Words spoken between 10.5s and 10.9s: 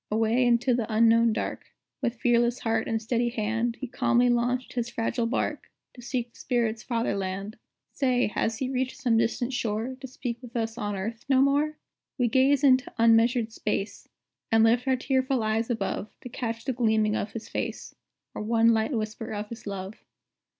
us